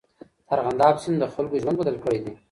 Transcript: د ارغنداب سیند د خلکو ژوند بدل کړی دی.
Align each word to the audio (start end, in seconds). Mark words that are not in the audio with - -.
د 0.47 0.49
ارغنداب 0.55 0.95
سیند 1.01 1.17
د 1.21 1.25
خلکو 1.33 1.55
ژوند 1.61 1.77
بدل 1.79 1.95
کړی 2.03 2.19
دی. 2.23 2.33